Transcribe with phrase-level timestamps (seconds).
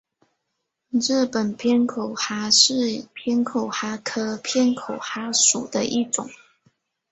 [0.89, 6.27] 日本偏口蛤是偏口蛤科偏口蛤属的一种。